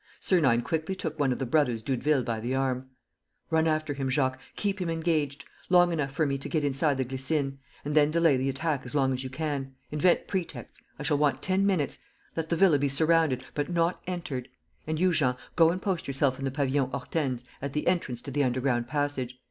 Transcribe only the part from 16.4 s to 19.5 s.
the Pavillon Hortense, at the entrance to the underground passage.